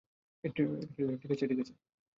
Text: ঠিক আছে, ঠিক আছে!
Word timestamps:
ঠিক 0.43 0.67
আছে, 1.29 1.45
ঠিক 1.47 1.59
আছে! 1.59 1.73